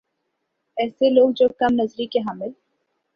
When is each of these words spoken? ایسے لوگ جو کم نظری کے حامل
ایسے 0.77 1.09
لوگ 1.09 1.31
جو 1.35 1.47
کم 1.59 1.75
نظری 1.75 2.07
کے 2.07 2.19
حامل 2.19 2.51